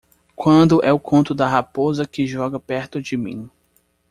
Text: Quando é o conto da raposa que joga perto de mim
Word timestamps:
Quando 0.35 0.81
é 0.83 0.91
o 0.91 0.99
conto 0.99 1.35
da 1.35 1.47
raposa 1.47 2.07
que 2.07 2.25
joga 2.25 2.59
perto 2.59 2.99
de 2.99 3.15
mim 3.15 3.47